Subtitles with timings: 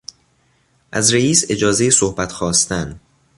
[0.91, 2.99] از رییس اجازهی صحبت خواستن